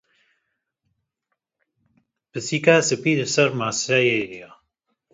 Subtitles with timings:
[2.31, 4.47] Pisîka spî li ser maseyê ye.